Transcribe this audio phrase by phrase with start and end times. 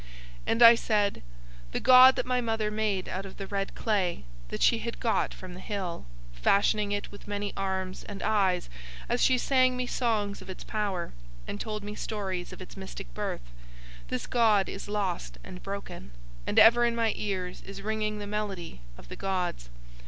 [0.47, 1.21] "'And I said:
[1.73, 5.31] "'The god that my mother made out of the red clay that she had got
[5.31, 8.67] from the hill, fashioning it with many arms and eyes
[9.07, 11.13] as she sang me songs of its power,
[11.47, 13.51] and told me stories of its mystic birth,
[14.07, 16.09] this god is lost and broken;
[16.47, 19.69] and ever in my ears is ringing the melody of the gods."